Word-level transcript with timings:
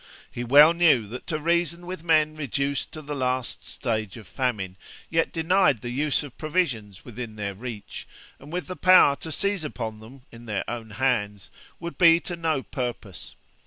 He 0.31 0.43
well 0.43 0.73
knew 0.73 1.05
that 1.09 1.27
to 1.27 1.37
reason 1.37 1.85
with 1.85 2.03
men 2.03 2.35
reduced 2.35 2.91
to 2.93 3.03
the 3.03 3.13
last 3.13 3.63
stage 3.63 4.17
of 4.17 4.25
famine, 4.27 4.75
yet 5.11 5.31
denied 5.31 5.81
the 5.81 5.91
use 5.91 6.23
of 6.23 6.39
provisions 6.39 7.05
within 7.05 7.35
their 7.35 7.53
reach, 7.53 8.07
and 8.39 8.51
with 8.51 8.65
the 8.65 8.75
power 8.75 9.15
to 9.17 9.31
seize 9.31 9.63
upon 9.63 9.99
them 9.99 10.23
in 10.31 10.47
their 10.47 10.67
own 10.67 10.89
hands, 10.89 11.51
would 11.79 11.99
be 11.99 12.19
to 12.21 12.35
no 12.35 12.63
purpose. 12.63 13.35